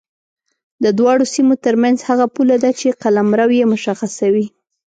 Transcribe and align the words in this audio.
د 0.83 0.85
دواړو 0.99 1.25
سیمو 1.35 1.53
ترمنځ 1.65 1.97
هغه 2.09 2.25
پوله 2.35 2.57
ده 2.63 2.71
چې 2.79 2.97
قلمرو 3.01 3.47
یې 3.59 3.65
مشخصوي. 3.73 4.45